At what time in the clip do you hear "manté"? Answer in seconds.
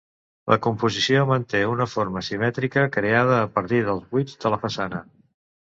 1.33-1.61